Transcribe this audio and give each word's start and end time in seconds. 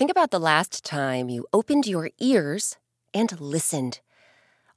Think 0.00 0.10
about 0.10 0.30
the 0.30 0.40
last 0.40 0.82
time 0.82 1.28
you 1.28 1.46
opened 1.52 1.86
your 1.86 2.08
ears 2.18 2.78
and 3.12 3.38
listened. 3.38 4.00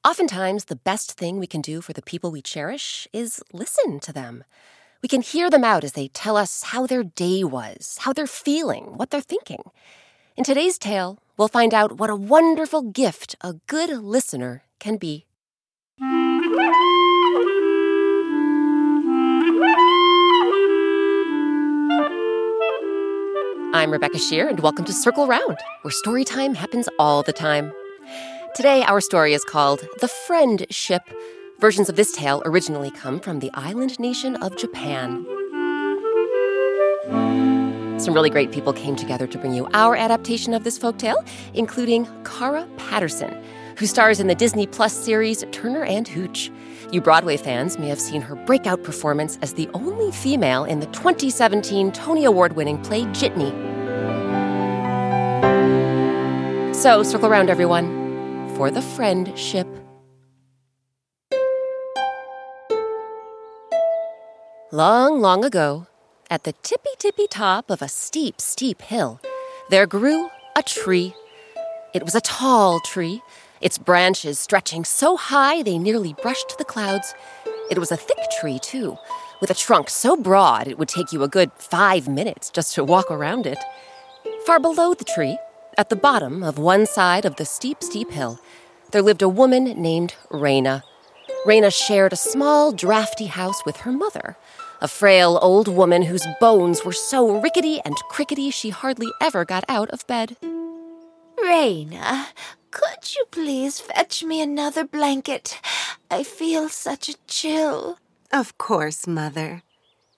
Oftentimes, 0.03 0.65
the 0.65 0.75
best 0.75 1.13
thing 1.13 1.39
we 1.39 1.47
can 1.47 1.61
do 1.61 1.79
for 1.79 1.93
the 1.93 2.01
people 2.01 2.29
we 2.29 2.41
cherish 2.41 3.07
is 3.13 3.41
listen 3.53 4.01
to 4.01 4.11
them. 4.11 4.43
We 5.01 5.07
can 5.07 5.21
hear 5.21 5.49
them 5.49 5.63
out 5.63 5.85
as 5.85 5.93
they 5.93 6.09
tell 6.09 6.35
us 6.35 6.63
how 6.63 6.85
their 6.85 7.05
day 7.05 7.41
was, 7.45 7.99
how 8.01 8.11
they're 8.11 8.27
feeling, 8.27 8.97
what 8.97 9.11
they're 9.11 9.21
thinking. 9.21 9.63
In 10.35 10.43
today's 10.43 10.77
tale, 10.77 11.19
we'll 11.37 11.47
find 11.47 11.73
out 11.73 11.97
what 11.97 12.09
a 12.09 12.17
wonderful 12.17 12.81
gift 12.81 13.37
a 13.39 13.53
good 13.67 13.91
listener 13.91 14.63
can 14.79 14.97
be. 14.97 15.25
I'm 23.75 23.89
Rebecca 23.89 24.17
Sheir, 24.17 24.47
and 24.47 24.59
welcome 24.59 24.85
to 24.85 24.93
Circle 24.93 25.25
Round, 25.25 25.57
where 25.81 25.91
story 25.91 26.23
time 26.23 26.53
happens 26.53 26.87
all 26.99 27.23
the 27.23 27.33
time. 27.33 27.73
Today, 28.53 28.83
our 28.83 29.01
story 29.01 29.33
is 29.33 29.43
called 29.43 29.83
The 29.99 30.07
Friendship. 30.07 31.01
Versions 31.59 31.89
of 31.89 31.95
this 31.95 32.11
tale 32.11 32.43
originally 32.45 32.91
come 32.91 33.19
from 33.19 33.39
the 33.39 33.49
island 33.55 33.99
nation 33.99 34.35
of 34.43 34.55
Japan. 34.57 35.25
Some 37.99 38.13
really 38.13 38.29
great 38.29 38.51
people 38.51 38.73
came 38.73 38.95
together 38.95 39.25
to 39.25 39.37
bring 39.39 39.55
you 39.55 39.67
our 39.73 39.95
adaptation 39.95 40.53
of 40.53 40.63
this 40.63 40.77
folktale, 40.77 41.27
including 41.55 42.05
Carra 42.23 42.67
Patterson, 42.77 43.35
who 43.79 43.87
stars 43.87 44.19
in 44.19 44.27
the 44.27 44.35
Disney 44.35 44.67
Plus 44.67 44.93
series 44.93 45.43
Turner 45.51 45.83
and 45.83 46.07
Hooch. 46.07 46.51
You 46.93 47.01
Broadway 47.01 47.37
fans 47.37 47.79
may 47.79 47.87
have 47.87 47.99
seen 47.99 48.21
her 48.21 48.35
breakout 48.35 48.83
performance 48.83 49.39
as 49.41 49.55
the 49.55 49.67
only 49.73 50.11
female 50.11 50.63
in 50.63 50.79
the 50.79 50.85
2017 50.85 51.91
Tony 51.91 52.23
Award 52.23 52.53
winning 52.53 52.79
play 52.83 53.01
Jitney. 53.05 53.51
So, 56.75 57.01
circle 57.01 57.27
around, 57.27 57.49
everyone, 57.49 58.47
for 58.55 58.69
the 58.69 58.83
friendship. 58.83 59.65
Long, 64.71 65.19
long 65.19 65.43
ago, 65.43 65.87
at 66.29 66.43
the 66.43 66.53
tippy 66.61 66.91
tippy 66.99 67.25
top 67.25 67.71
of 67.71 67.81
a 67.81 67.87
steep, 67.87 68.39
steep 68.39 68.83
hill, 68.83 69.19
there 69.71 69.87
grew 69.87 70.29
a 70.55 70.61
tree. 70.61 71.15
It 71.95 72.03
was 72.03 72.13
a 72.13 72.21
tall 72.21 72.79
tree, 72.81 73.23
its 73.63 73.77
branches 73.77 74.37
stretching 74.37 74.83
so 74.83 75.15
high 75.15 75.63
they 75.63 75.77
nearly 75.77 76.13
brushed 76.21 76.57
the 76.57 76.65
clouds. 76.65 77.15
It 77.71 77.79
was 77.79 77.91
a 77.91 77.97
thick 77.97 78.19
tree, 78.39 78.59
too, 78.59 78.97
with 79.39 79.49
a 79.49 79.55
trunk 79.55 79.89
so 79.89 80.17
broad 80.17 80.67
it 80.67 80.77
would 80.77 80.89
take 80.89 81.13
you 81.13 81.23
a 81.23 81.29
good 81.29 81.49
five 81.57 82.07
minutes 82.07 82.49
just 82.49 82.75
to 82.75 82.83
walk 82.83 83.09
around 83.09 83.47
it. 83.47 83.57
Far 84.45 84.59
below 84.59 84.93
the 84.93 85.05
tree, 85.05 85.37
at 85.77 85.89
the 85.89 85.95
bottom 85.95 86.43
of 86.43 86.59
one 86.59 86.85
side 86.85 87.23
of 87.23 87.37
the 87.37 87.45
steep, 87.45 87.81
steep 87.81 88.11
hill, 88.11 88.37
there 88.91 89.01
lived 89.01 89.21
a 89.21 89.29
woman 89.29 89.63
named 89.81 90.13
Raina. 90.29 90.83
Raina 91.45 91.73
shared 91.73 92.13
a 92.13 92.17
small, 92.17 92.73
drafty 92.73 93.27
house 93.27 93.65
with 93.65 93.77
her 93.77 93.91
mother, 93.91 94.37
a 94.81 94.87
frail 94.87 95.39
old 95.41 95.67
woman 95.69 96.03
whose 96.03 96.27
bones 96.39 96.83
were 96.83 96.93
so 96.93 97.39
rickety 97.39 97.79
and 97.85 97.95
crickety 98.09 98.51
she 98.51 98.69
hardly 98.69 99.07
ever 99.21 99.45
got 99.45 99.63
out 99.69 99.89
of 99.89 100.05
bed. 100.05 100.35
Raina, 101.39 102.27
could 102.73 103.13
you 103.15 103.25
please 103.29 103.79
fetch 103.79 104.23
me 104.23 104.41
another 104.41 104.83
blanket? 104.83 105.59
I 106.09 106.23
feel 106.23 106.69
such 106.69 107.07
a 107.07 107.15
chill. 107.27 107.99
Of 108.31 108.57
course, 108.57 109.05
Mother. 109.05 109.61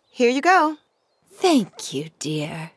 Here 0.09 0.29
you 0.29 0.41
go. 0.41 0.77
Thank 1.33 1.93
you, 1.93 2.11
dear. 2.17 2.71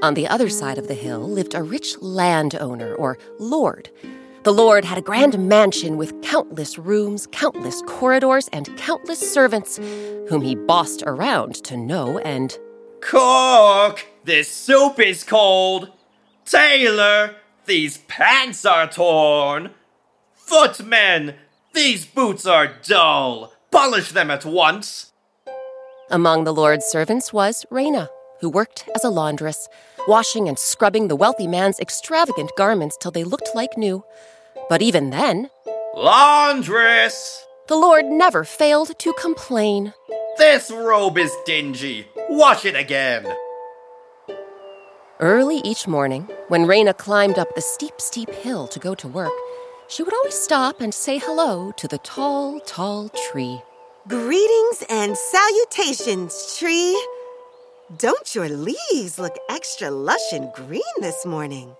On 0.00 0.14
the 0.14 0.28
other 0.28 0.48
side 0.48 0.78
of 0.78 0.86
the 0.86 0.94
hill 0.94 1.20
lived 1.20 1.54
a 1.54 1.64
rich 1.64 2.00
landowner, 2.00 2.94
or 2.94 3.18
lord. 3.40 3.90
The 4.44 4.52
lord 4.52 4.84
had 4.84 4.98
a 4.98 5.02
grand 5.02 5.36
mansion 5.48 5.96
with 5.96 6.22
countless 6.22 6.78
rooms, 6.78 7.26
countless 7.32 7.82
corridors, 7.82 8.48
and 8.52 8.74
countless 8.76 9.20
servants, 9.20 9.78
whom 10.28 10.42
he 10.42 10.54
bossed 10.54 11.02
around 11.06 11.56
to 11.64 11.76
no 11.76 12.18
end. 12.18 12.56
Cook! 13.00 14.06
This 14.24 14.48
soup 14.48 15.00
is 15.00 15.24
cold! 15.24 15.90
Tailor! 16.44 17.39
These 17.70 17.98
pants 18.08 18.64
are 18.64 18.88
torn! 18.88 19.70
Footmen! 20.34 21.36
These 21.72 22.04
boots 22.04 22.44
are 22.44 22.66
dull! 22.82 23.52
Polish 23.70 24.10
them 24.10 24.28
at 24.28 24.44
once! 24.44 25.12
Among 26.10 26.42
the 26.42 26.52
lord's 26.52 26.86
servants 26.86 27.32
was 27.32 27.64
Raina, 27.70 28.08
who 28.40 28.50
worked 28.50 28.88
as 28.96 29.04
a 29.04 29.08
laundress, 29.08 29.68
washing 30.08 30.48
and 30.48 30.58
scrubbing 30.58 31.06
the 31.06 31.14
wealthy 31.14 31.46
man's 31.46 31.78
extravagant 31.78 32.50
garments 32.56 32.98
till 33.00 33.12
they 33.12 33.22
looked 33.22 33.50
like 33.54 33.78
new. 33.78 34.02
But 34.68 34.82
even 34.82 35.10
then, 35.10 35.48
Laundress! 35.94 37.44
the 37.68 37.76
lord 37.76 38.04
never 38.06 38.42
failed 38.42 38.98
to 38.98 39.12
complain. 39.12 39.94
This 40.38 40.72
robe 40.72 41.18
is 41.18 41.30
dingy. 41.46 42.08
Wash 42.30 42.64
it 42.64 42.74
again. 42.74 43.32
Early 45.20 45.58
each 45.58 45.86
morning, 45.86 46.26
when 46.48 46.62
Raina 46.62 46.96
climbed 46.96 47.38
up 47.38 47.54
the 47.54 47.60
steep, 47.60 48.00
steep 48.00 48.30
hill 48.30 48.66
to 48.68 48.78
go 48.78 48.94
to 48.94 49.06
work, 49.06 49.32
she 49.86 50.02
would 50.02 50.14
always 50.14 50.32
stop 50.32 50.80
and 50.80 50.94
say 50.94 51.18
hello 51.18 51.72
to 51.72 51.86
the 51.86 51.98
tall, 51.98 52.58
tall 52.60 53.10
tree. 53.30 53.60
Greetings 54.08 54.82
and 54.88 55.14
salutations, 55.18 56.56
tree. 56.58 56.98
Don't 57.98 58.34
your 58.34 58.48
leaves 58.48 59.18
look 59.18 59.36
extra 59.50 59.90
lush 59.90 60.32
and 60.32 60.50
green 60.54 60.96
this 61.00 61.26
morning? 61.26 61.76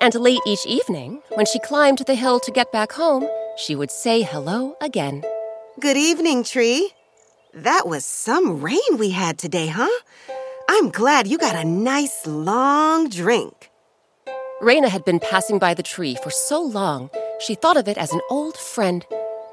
And 0.00 0.14
late 0.14 0.40
each 0.46 0.64
evening, 0.64 1.20
when 1.34 1.44
she 1.44 1.58
climbed 1.58 1.98
the 1.98 2.14
hill 2.14 2.40
to 2.40 2.50
get 2.50 2.72
back 2.72 2.92
home, 2.92 3.28
she 3.58 3.76
would 3.76 3.90
say 3.90 4.22
hello 4.22 4.74
again. 4.80 5.22
Good 5.80 5.98
evening, 5.98 6.44
tree. 6.44 6.92
That 7.52 7.86
was 7.86 8.06
some 8.06 8.62
rain 8.62 8.96
we 8.96 9.10
had 9.10 9.36
today, 9.36 9.66
huh? 9.66 9.90
I'm 10.76 10.90
glad 10.90 11.28
you 11.28 11.38
got 11.38 11.54
a 11.54 11.64
nice 11.64 12.26
long 12.26 13.08
drink. 13.08 13.70
Raina 14.60 14.88
had 14.88 15.04
been 15.04 15.20
passing 15.20 15.60
by 15.60 15.72
the 15.72 15.84
tree 15.84 16.16
for 16.20 16.30
so 16.30 16.60
long, 16.60 17.10
she 17.38 17.54
thought 17.54 17.76
of 17.76 17.86
it 17.86 17.96
as 17.96 18.12
an 18.12 18.20
old 18.28 18.56
friend. 18.56 19.06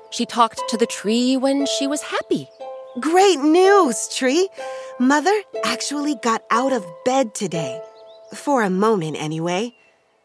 She 0.09 0.25
talked 0.25 0.63
to 0.69 0.77
the 0.77 0.87
tree 0.87 1.37
when 1.37 1.67
she 1.67 1.85
was 1.85 2.01
happy. 2.01 2.49
Great 2.99 3.39
news, 3.39 4.09
Tree. 4.09 4.49
Mother 4.99 5.43
actually 5.63 6.15
got 6.23 6.41
out 6.49 6.73
of 6.73 6.83
bed 7.05 7.35
today. 7.35 7.79
For 8.33 8.63
a 8.63 8.71
moment, 8.71 9.15
anyway. 9.19 9.75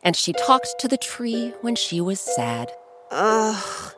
And 0.03 0.17
she 0.17 0.33
talked 0.33 0.77
to 0.79 0.89
the 0.89 0.97
tree 0.97 1.53
when 1.61 1.77
she 1.77 2.01
was 2.01 2.21
sad. 2.21 2.73
Ugh. 3.11 3.95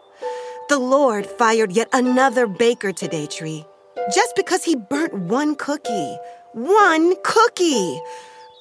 The 0.69 0.79
Lord 0.81 1.27
fired 1.27 1.71
yet 1.71 1.91
another 1.93 2.49
baker 2.49 2.91
today, 2.91 3.29
Tree. 3.29 3.65
Just 4.13 4.35
because 4.35 4.65
he 4.65 4.75
burnt 4.75 5.15
one 5.15 5.55
cookie. 5.55 6.17
One 6.59 7.15
cookie! 7.23 8.03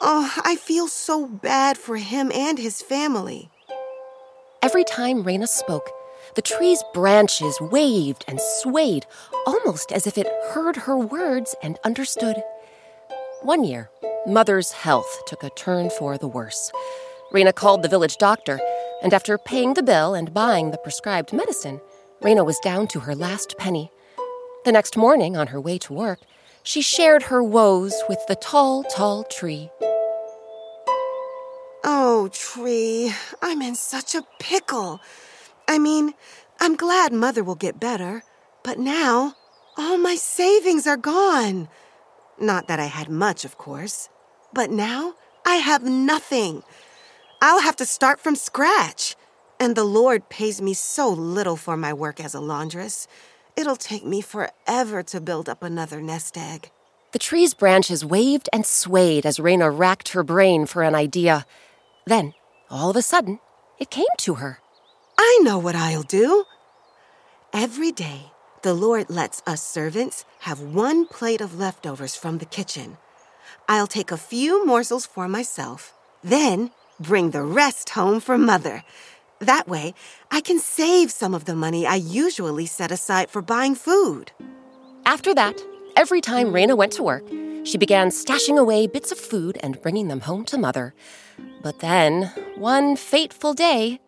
Oh, 0.01 0.31
I 0.43 0.55
feel 0.55 0.87
so 0.87 1.25
bad 1.25 1.79
for 1.79 1.97
him 1.97 2.31
and 2.31 2.59
his 2.59 2.79
family. 2.79 3.49
Every 4.61 4.83
time 4.83 5.23
Raina 5.23 5.47
spoke, 5.47 5.89
the 6.35 6.43
tree's 6.43 6.83
branches 6.93 7.59
waved 7.59 8.23
and 8.27 8.39
swayed, 8.39 9.07
almost 9.47 9.91
as 9.91 10.05
if 10.05 10.15
it 10.15 10.27
heard 10.51 10.75
her 10.75 10.95
words 10.95 11.55
and 11.63 11.79
understood. 11.83 12.43
One 13.41 13.63
year, 13.63 13.89
Mother's 14.27 14.73
health 14.73 15.23
took 15.25 15.41
a 15.41 15.49
turn 15.49 15.89
for 15.89 16.19
the 16.19 16.27
worse. 16.27 16.71
Raina 17.33 17.55
called 17.55 17.81
the 17.81 17.89
village 17.89 18.17
doctor, 18.17 18.59
and 19.01 19.11
after 19.11 19.39
paying 19.39 19.73
the 19.73 19.81
bill 19.81 20.13
and 20.13 20.35
buying 20.35 20.69
the 20.69 20.77
prescribed 20.77 21.33
medicine, 21.33 21.81
Raina 22.21 22.45
was 22.45 22.59
down 22.59 22.85
to 22.89 22.99
her 22.99 23.15
last 23.15 23.57
penny. 23.57 23.91
The 24.65 24.71
next 24.71 24.97
morning, 24.97 25.35
on 25.35 25.47
her 25.47 25.59
way 25.59 25.79
to 25.79 25.93
work, 25.93 26.19
she 26.67 26.81
shared 26.81 27.23
her 27.23 27.41
woes 27.41 27.95
with 28.09 28.19
the 28.27 28.35
tall, 28.35 28.83
tall 28.83 29.23
tree. 29.23 29.71
Oh, 31.85 32.29
Tree, 32.33 33.13
I'm 33.41 33.61
in 33.61 33.73
such 33.75 34.13
a 34.13 34.25
pickle. 34.37 34.99
I 35.65 35.79
mean, 35.79 36.13
I'm 36.59 36.75
glad 36.75 37.13
Mother 37.13 37.41
will 37.41 37.55
get 37.55 37.79
better, 37.79 38.21
but 38.63 38.77
now 38.79 39.35
all 39.77 39.97
my 39.97 40.15
savings 40.15 40.85
are 40.85 40.97
gone. 40.97 41.69
Not 42.37 42.67
that 42.67 42.81
I 42.81 42.87
had 42.87 43.07
much, 43.07 43.45
of 43.45 43.57
course, 43.57 44.09
but 44.51 44.69
now 44.69 45.15
I 45.45 45.55
have 45.55 45.83
nothing. 45.83 46.63
I'll 47.41 47.61
have 47.61 47.77
to 47.77 47.85
start 47.85 48.19
from 48.19 48.35
scratch. 48.35 49.15
And 49.57 49.77
the 49.77 49.85
Lord 49.85 50.27
pays 50.27 50.61
me 50.61 50.73
so 50.73 51.07
little 51.07 51.55
for 51.55 51.77
my 51.77 51.93
work 51.93 52.19
as 52.19 52.35
a 52.35 52.41
laundress. 52.41 53.07
It'll 53.57 53.75
take 53.75 54.05
me 54.05 54.21
forever 54.21 55.01
to 55.01 55.19
build 55.19 55.49
up 55.49 55.63
another 55.63 55.99
nest 55.99 56.37
egg. 56.37 56.69
The 57.11 57.19
tree's 57.19 57.55
branches 57.55 58.05
waved 58.05 58.49
and 58.53 58.65
swayed 58.65 59.25
as 59.25 59.39
Raina 59.39 59.75
racked 59.75 60.09
her 60.09 60.23
brain 60.23 60.67
for 60.67 60.83
an 60.83 60.93
idea. 60.93 61.43
Then, 62.05 62.35
all 62.69 62.91
of 62.91 62.95
a 62.95 63.01
sudden, 63.01 63.39
it 63.79 63.89
came 63.89 64.13
to 64.19 64.35
her. 64.35 64.59
I 65.17 65.39
know 65.41 65.57
what 65.57 65.75
I'll 65.75 66.03
do. 66.03 66.45
Every 67.51 67.91
day, 67.91 68.31
the 68.61 68.75
Lord 68.75 69.09
lets 69.09 69.41
us 69.47 69.63
servants 69.63 70.23
have 70.41 70.61
one 70.61 71.07
plate 71.07 71.41
of 71.41 71.57
leftovers 71.57 72.15
from 72.15 72.37
the 72.37 72.45
kitchen. 72.45 72.97
I'll 73.67 73.87
take 73.87 74.11
a 74.11 74.17
few 74.17 74.65
morsels 74.65 75.07
for 75.07 75.27
myself, 75.27 75.93
then 76.23 76.69
bring 76.99 77.31
the 77.31 77.41
rest 77.41 77.89
home 77.89 78.19
for 78.19 78.37
Mother. 78.37 78.83
That 79.39 79.67
way, 79.67 79.93
I 80.31 80.41
can 80.41 80.59
save 80.59 81.11
some 81.11 81.35
of 81.35 81.45
the 81.45 81.55
money 81.55 81.85
I 81.85 81.95
usually 81.95 82.65
set 82.65 82.91
aside 82.91 83.29
for 83.29 83.41
buying 83.41 83.75
food. 83.75 84.31
After 85.05 85.33
that, 85.35 85.61
every 85.95 86.21
time 86.21 86.47
Raina 86.47 86.75
went 86.75 86.93
to 86.93 87.03
work, 87.03 87.27
she 87.63 87.77
began 87.77 88.09
stashing 88.09 88.57
away 88.57 88.87
bits 88.87 89.11
of 89.11 89.19
food 89.19 89.57
and 89.61 89.81
bringing 89.81 90.07
them 90.07 90.21
home 90.21 90.43
to 90.45 90.57
Mother. 90.57 90.95
But 91.61 91.79
then, 91.79 92.31
one 92.55 92.95
fateful 92.95 93.53
day, 93.53 93.99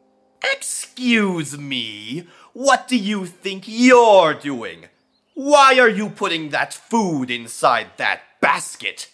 Excuse 0.41 1.57
me, 1.57 2.25
what 2.53 2.87
do 2.87 2.97
you 2.97 3.25
think 3.25 3.65
you're 3.67 4.33
doing? 4.33 4.85
Why 5.33 5.77
are 5.79 5.89
you 5.89 6.09
putting 6.09 6.49
that 6.49 6.73
food 6.73 7.29
inside 7.29 7.87
that 7.97 8.21
basket? 8.41 9.09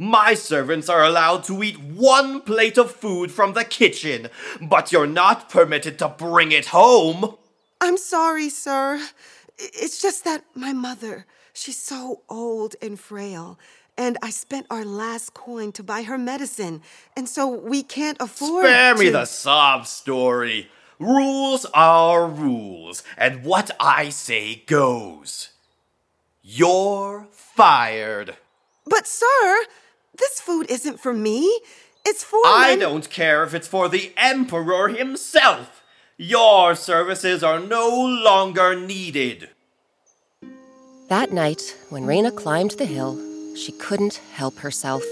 My 0.00 0.34
servants 0.34 0.88
are 0.88 1.04
allowed 1.04 1.42
to 1.44 1.60
eat 1.62 1.80
one 1.80 2.40
plate 2.42 2.78
of 2.78 2.92
food 2.92 3.32
from 3.32 3.54
the 3.54 3.64
kitchen, 3.64 4.28
but 4.60 4.92
you're 4.92 5.08
not 5.08 5.48
permitted 5.50 5.98
to 5.98 6.08
bring 6.08 6.52
it 6.52 6.66
home. 6.66 7.34
I'm 7.80 7.96
sorry, 7.96 8.48
sir. 8.48 9.04
It's 9.58 10.00
just 10.00 10.24
that 10.24 10.44
my 10.54 10.72
mother, 10.72 11.26
she's 11.52 11.78
so 11.78 12.22
old 12.28 12.76
and 12.80 12.98
frail, 12.98 13.58
and 13.96 14.16
I 14.22 14.30
spent 14.30 14.66
our 14.70 14.84
last 14.84 15.34
coin 15.34 15.72
to 15.72 15.82
buy 15.82 16.02
her 16.04 16.16
medicine, 16.16 16.80
and 17.16 17.28
so 17.28 17.48
we 17.48 17.82
can't 17.82 18.18
afford 18.20 18.66
Spare 18.66 18.94
me 18.94 19.06
to- 19.06 19.12
the 19.12 19.24
sob 19.24 19.84
story. 19.88 20.70
Rules 21.00 21.64
are 21.74 22.26
rules, 22.28 23.02
and 23.16 23.42
what 23.42 23.72
I 23.80 24.10
say 24.10 24.62
goes. 24.66 25.48
You're 26.42 27.26
fired. 27.32 28.36
But 28.86 29.06
sir, 29.08 29.64
this 30.18 30.40
food 30.40 30.66
isn't 30.70 31.00
for 31.00 31.12
me. 31.12 31.60
It's 32.06 32.24
for 32.24 32.40
I 32.46 32.70
men- 32.70 32.78
don't 32.80 33.10
care 33.10 33.42
if 33.44 33.54
it's 33.54 33.68
for 33.68 33.88
the 33.88 34.12
Emperor 34.16 34.88
himself. 34.88 35.82
Your 36.16 36.74
services 36.74 37.42
are 37.44 37.60
no 37.60 37.88
longer 37.88 38.74
needed. 38.74 39.50
that 41.08 41.32
night, 41.32 41.76
when 41.90 42.04
Raina 42.04 42.34
climbed 42.34 42.72
the 42.72 42.84
hill, 42.84 43.16
she 43.56 43.72
couldn't 43.72 44.20
help 44.34 44.58
herself. 44.58 45.02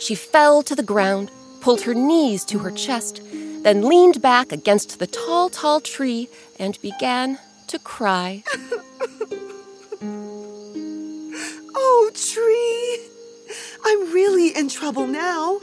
She 0.00 0.14
fell 0.14 0.62
to 0.62 0.74
the 0.74 0.82
ground, 0.94 1.30
pulled 1.60 1.82
her 1.82 1.94
knees 1.94 2.44
to 2.46 2.60
her 2.60 2.70
chest, 2.70 3.20
then 3.64 3.82
leaned 3.82 4.22
back 4.22 4.52
against 4.52 4.98
the 5.00 5.06
tall, 5.06 5.50
tall 5.50 5.80
tree 5.80 6.28
and 6.58 6.80
began 6.80 7.38
to 7.68 7.78
cry. 7.78 8.42
Oh, 11.80 12.10
tree. 12.14 12.77
I'm 13.90 14.12
really 14.12 14.54
in 14.54 14.68
trouble 14.68 15.06
now. 15.06 15.58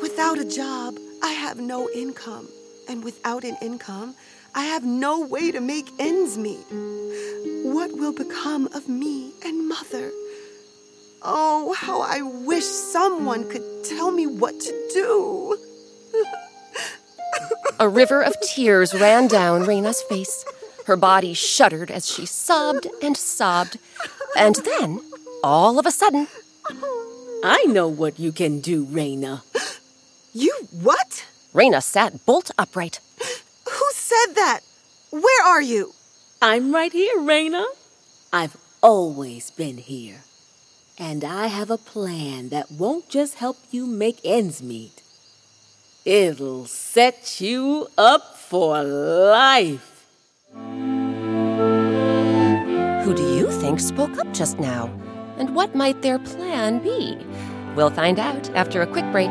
Without 0.00 0.38
a 0.38 0.44
job, 0.44 0.94
I 1.24 1.32
have 1.32 1.58
no 1.58 1.90
income. 1.90 2.46
And 2.88 3.02
without 3.02 3.42
an 3.42 3.56
income, 3.60 4.14
I 4.54 4.66
have 4.66 4.84
no 4.84 5.26
way 5.26 5.50
to 5.50 5.60
make 5.60 5.90
ends 5.98 6.38
meet. 6.38 6.64
What 7.64 7.90
will 7.90 8.12
become 8.12 8.68
of 8.74 8.88
me 8.88 9.32
and 9.44 9.68
mother? 9.68 10.12
Oh, 11.20 11.74
how 11.76 12.00
I 12.00 12.22
wish 12.22 12.64
someone 12.64 13.50
could 13.50 13.64
tell 13.82 14.12
me 14.12 14.28
what 14.28 14.60
to 14.60 14.90
do. 14.92 15.56
A 17.80 17.88
river 17.88 18.22
of 18.22 18.36
tears 18.40 18.94
ran 18.94 19.26
down 19.26 19.64
Raina's 19.64 20.00
face. 20.02 20.44
Her 20.86 20.96
body 20.96 21.34
shuddered 21.34 21.90
as 21.90 22.08
she 22.08 22.24
sobbed 22.24 22.86
and 23.02 23.16
sobbed. 23.16 23.78
And 24.36 24.54
then, 24.54 25.00
all 25.42 25.80
of 25.80 25.86
a 25.86 25.90
sudden, 25.90 26.28
I 27.46 27.64
know 27.64 27.88
what 27.88 28.18
you 28.18 28.32
can 28.32 28.60
do, 28.60 28.86
Raina. 28.86 29.42
You 30.32 30.66
what? 30.72 31.26
Raina 31.52 31.82
sat 31.82 32.24
bolt 32.24 32.50
upright. 32.56 33.00
Who 33.18 33.84
said 33.92 34.34
that? 34.34 34.60
Where 35.10 35.44
are 35.44 35.60
you? 35.60 35.92
I'm 36.40 36.74
right 36.74 36.90
here, 36.90 37.18
Raina. 37.18 37.66
I've 38.32 38.56
always 38.82 39.50
been 39.50 39.76
here. 39.76 40.22
And 40.98 41.22
I 41.22 41.48
have 41.48 41.70
a 41.70 41.76
plan 41.76 42.48
that 42.48 42.72
won't 42.72 43.10
just 43.10 43.34
help 43.34 43.58
you 43.70 43.86
make 43.86 44.20
ends 44.24 44.62
meet. 44.62 45.02
It'll 46.06 46.64
set 46.64 47.42
you 47.42 47.88
up 47.98 48.38
for 48.38 48.82
life. 48.82 50.06
Who 53.04 53.12
do 53.14 53.34
you 53.36 53.50
think 53.50 53.80
spoke 53.80 54.18
up 54.18 54.32
just 54.32 54.58
now? 54.58 54.90
And 55.38 55.54
what 55.54 55.74
might 55.74 56.02
their 56.02 56.18
plan 56.18 56.78
be? 56.78 57.18
We'll 57.74 57.90
find 57.90 58.18
out 58.18 58.48
after 58.50 58.82
a 58.82 58.86
quick 58.86 59.10
break. 59.12 59.30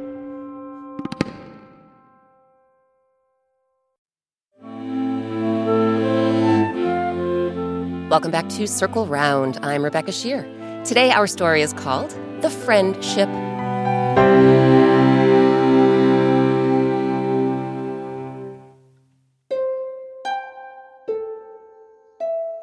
Welcome 8.11 8.31
back 8.31 8.49
to 8.49 8.67
Circle 8.67 9.07
Round. 9.07 9.57
I'm 9.63 9.85
Rebecca 9.85 10.11
Sheir. 10.11 10.43
Today, 10.83 11.11
our 11.11 11.27
story 11.27 11.61
is 11.61 11.71
called 11.71 12.09
The 12.41 12.49
Friendship. 12.49 13.29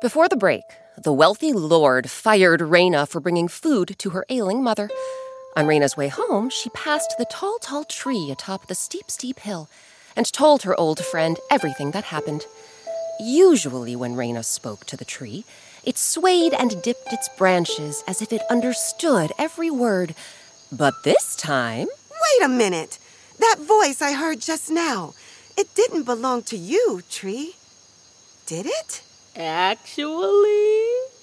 Before 0.02 0.28
the 0.28 0.36
break, 0.36 0.64
the 1.02 1.14
wealthy 1.14 1.54
lord 1.54 2.10
fired 2.10 2.60
Raina 2.60 3.08
for 3.08 3.18
bringing 3.18 3.48
food 3.48 3.96
to 4.00 4.10
her 4.10 4.26
ailing 4.28 4.62
mother. 4.62 4.90
On 5.56 5.64
Raina's 5.64 5.96
way 5.96 6.08
home, 6.08 6.50
she 6.50 6.68
passed 6.68 7.14
the 7.16 7.24
tall, 7.24 7.56
tall 7.62 7.84
tree 7.84 8.30
atop 8.30 8.66
the 8.66 8.74
steep, 8.74 9.10
steep 9.10 9.38
hill 9.38 9.70
and 10.14 10.30
told 10.30 10.64
her 10.64 10.78
old 10.78 11.02
friend 11.02 11.38
everything 11.50 11.92
that 11.92 12.04
happened. 12.04 12.44
Usually, 13.20 13.96
when 13.96 14.14
Raina 14.14 14.44
spoke 14.44 14.84
to 14.86 14.96
the 14.96 15.04
tree, 15.04 15.44
It 15.84 15.96
swayed 15.96 16.52
and 16.52 16.82
dipped 16.82 17.12
its 17.12 17.28
branches 17.38 18.02
as 18.06 18.20
if 18.20 18.32
it 18.32 18.42
understood 18.50 19.32
every 19.38 19.70
word. 19.70 20.14
But 20.70 21.02
this 21.04 21.34
time, 21.36 21.86
Wait 22.10 22.44
a 22.44 22.48
minute. 22.48 22.98
That 23.38 23.56
voice 23.60 24.02
I 24.02 24.12
heard 24.12 24.40
just 24.40 24.70
now, 24.70 25.14
it 25.56 25.74
didn't 25.74 26.02
belong 26.02 26.42
to 26.50 26.56
you, 26.56 27.02
Tree. 27.08 27.54
Did 28.46 28.66
it? 28.66 29.02
Actually, 29.36 30.82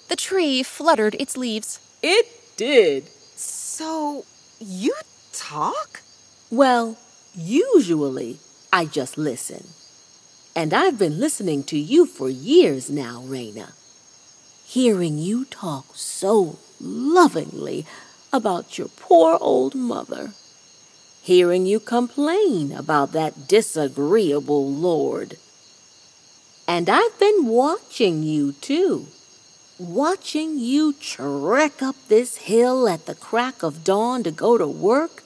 the 0.10 0.16
tree 0.16 0.64
fluttered 0.64 1.16
its 1.20 1.36
leaves. 1.38 1.80
it 2.02 2.26
did. 2.58 3.08
So, 3.36 4.26
you 4.60 4.96
talk? 5.34 6.02
Well, 6.50 6.98
usually 7.36 8.40
I 8.72 8.86
just 8.86 9.18
listen. 9.18 9.68
And 10.56 10.74
I've 10.74 10.98
been 10.98 11.20
listening 11.20 11.64
to 11.66 11.78
you 11.78 12.06
for 12.06 12.30
years 12.30 12.90
now, 12.90 13.22
Raina. 13.26 13.74
Hearing 14.66 15.18
you 15.18 15.44
talk 15.44 15.88
so 15.96 16.60
lovingly 16.80 17.86
about 18.32 18.78
your 18.78 18.88
poor 18.88 19.38
old 19.42 19.76
mother. 19.76 20.32
Hearing 21.22 21.66
you 21.66 21.82
complain 21.82 22.72
about 22.72 23.12
that 23.12 23.50
disagreeable 23.50 24.72
lord. 24.72 25.38
And 26.70 26.90
I've 26.90 27.20
been 27.20 27.48
watching 27.48 28.24
you 28.24 28.54
too. 28.54 29.08
Watching 29.78 30.58
you 30.58 30.94
trek 30.94 31.84
up 31.84 31.98
this 32.08 32.38
hill 32.38 32.88
at 32.88 33.08
the 33.08 33.16
crack 33.16 33.62
of 33.62 33.84
dawn 33.84 34.24
to 34.24 34.32
go 34.32 34.58
to 34.58 34.68
work 34.68 35.25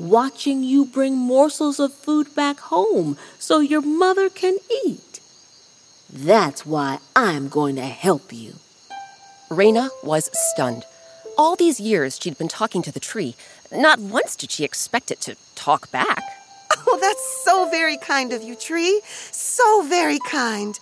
watching 0.00 0.64
you 0.64 0.86
bring 0.86 1.16
morsels 1.16 1.78
of 1.78 1.92
food 1.92 2.34
back 2.34 2.58
home 2.58 3.16
so 3.38 3.60
your 3.60 3.82
mother 3.82 4.30
can 4.30 4.56
eat. 4.84 5.20
That's 6.12 6.64
why 6.64 6.98
I'm 7.14 7.48
going 7.48 7.76
to 7.76 7.82
help 7.82 8.32
you. 8.32 8.54
Raina 9.50 9.90
was 10.02 10.30
stunned. 10.32 10.84
All 11.36 11.54
these 11.54 11.78
years 11.78 12.18
she'd 12.20 12.38
been 12.38 12.48
talking 12.48 12.82
to 12.82 12.92
the 12.92 13.00
tree. 13.00 13.36
Not 13.70 13.98
once 13.98 14.36
did 14.36 14.50
she 14.50 14.64
expect 14.64 15.10
it 15.10 15.20
to 15.22 15.36
talk 15.54 15.90
back. 15.90 16.22
Oh, 16.86 16.98
that's 16.98 17.44
so 17.44 17.68
very 17.68 17.98
kind 17.98 18.32
of 18.32 18.42
you, 18.42 18.54
Tree. 18.56 19.02
So 19.04 19.82
very 19.82 20.18
kind. 20.18 20.78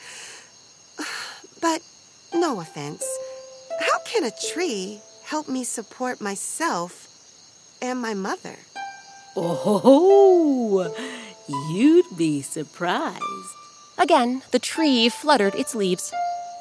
But 1.61 1.83
no 2.33 2.61
offense. 2.61 3.05
How 3.81 3.99
can 4.05 4.23
a 4.25 4.31
tree 4.53 5.01
help 5.25 5.49
me 5.49 5.65
support 5.65 6.21
myself 6.21 7.09
and 7.83 8.01
my 8.01 8.15
mother? 8.15 8.57
Oh, 9.40 10.92
you'd 11.71 12.16
be 12.16 12.42
surprised. 12.42 13.23
Again, 13.97 14.42
the 14.50 14.59
tree 14.59 15.09
fluttered 15.09 15.54
its 15.54 15.76
leaves. 15.76 16.12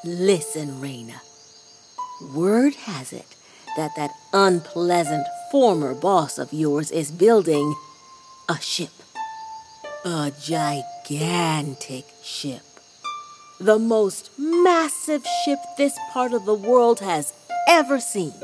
Listen, 0.04 0.80
Raina. 0.80 1.20
Word 2.34 2.74
has 2.74 3.12
it 3.12 3.34
that 3.76 3.96
that 3.96 4.12
unpleasant 4.32 5.26
former 5.50 5.94
boss 5.94 6.38
of 6.38 6.52
yours 6.52 6.92
is 6.92 7.10
building 7.10 7.74
a 8.48 8.60
ship. 8.60 8.90
A 10.04 10.32
gigantic 10.40 12.06
ship. 12.22 12.62
The 13.58 13.78
most 13.78 14.30
massive 14.38 15.26
ship 15.44 15.58
this 15.76 15.98
part 16.12 16.32
of 16.32 16.44
the 16.44 16.54
world 16.54 17.00
has 17.00 17.32
ever 17.68 17.98
seen. 17.98 18.34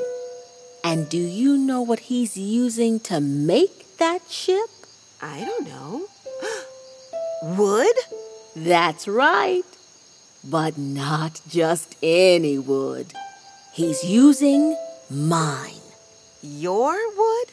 And 0.82 1.08
do 1.08 1.18
you 1.18 1.56
know 1.56 1.82
what 1.82 2.00
he's 2.10 2.36
using 2.36 2.98
to 3.00 3.20
make 3.20 3.83
that 3.98 4.30
ship? 4.30 4.68
I 5.22 5.44
don't 5.44 5.66
know. 5.66 6.06
Wood? 7.56 7.96
That's 8.56 9.08
right. 9.08 9.62
But 10.44 10.76
not 10.78 11.40
just 11.48 11.96
any 12.02 12.58
wood. 12.58 13.12
He's 13.72 14.04
using 14.04 14.76
mine. 15.10 15.80
Your 16.42 16.94
wood? 17.16 17.48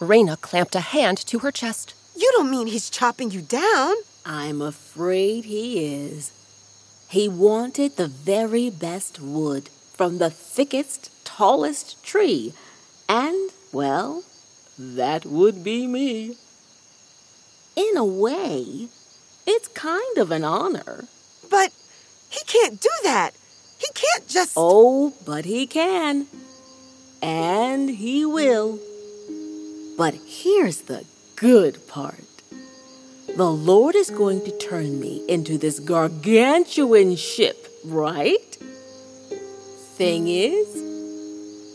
Raina 0.00 0.40
clamped 0.40 0.74
a 0.74 0.80
hand 0.80 1.18
to 1.26 1.38
her 1.40 1.50
chest. 1.50 1.94
You 2.16 2.30
don't 2.36 2.50
mean 2.50 2.66
he's 2.66 2.90
chopping 2.90 3.30
you 3.30 3.40
down? 3.40 3.94
I'm 4.26 4.60
afraid 4.60 5.44
he 5.44 5.84
is. 5.86 6.32
He 7.08 7.28
wanted 7.28 7.96
the 7.96 8.08
very 8.08 8.68
best 8.68 9.20
wood 9.20 9.70
from 9.94 10.18
the 10.18 10.30
thickest, 10.30 11.10
tallest 11.24 12.04
tree. 12.04 12.52
And, 13.08 13.50
well, 13.72 14.24
that 14.78 15.26
would 15.26 15.64
be 15.64 15.86
me. 15.86 16.36
In 17.76 17.96
a 17.96 18.04
way, 18.04 18.88
it's 19.46 19.68
kind 19.68 20.18
of 20.18 20.30
an 20.30 20.44
honor. 20.44 21.04
But 21.50 21.72
he 22.28 22.40
can't 22.46 22.80
do 22.80 22.90
that. 23.04 23.34
He 23.78 23.86
can't 23.94 24.28
just. 24.28 24.52
Oh, 24.56 25.14
but 25.24 25.44
he 25.44 25.66
can. 25.66 26.26
And 27.22 27.90
he 27.90 28.24
will. 28.24 28.78
But 29.96 30.14
here's 30.26 30.82
the 30.82 31.04
good 31.36 31.86
part 31.88 32.24
the 33.36 33.50
Lord 33.50 33.94
is 33.94 34.10
going 34.10 34.44
to 34.44 34.58
turn 34.58 34.98
me 34.98 35.24
into 35.28 35.58
this 35.58 35.78
gargantuan 35.78 37.14
ship, 37.14 37.68
right? 37.84 38.56
Thing 39.96 40.28
is, 40.28 40.82